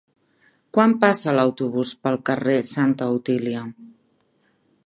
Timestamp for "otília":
3.19-3.65